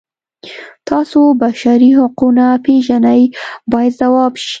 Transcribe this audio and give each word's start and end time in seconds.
تاسو 0.89 1.19
بشري 1.41 1.89
حقونه 1.99 2.45
پیژنئ 2.65 3.21
باید 3.71 3.91
ځواب 4.01 4.33
شي. 4.43 4.49